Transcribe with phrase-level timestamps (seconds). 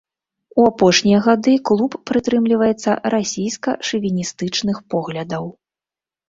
[0.61, 5.45] У апошнія гады клуб прытрымліваецца расійска-шавіністычных поглядаў.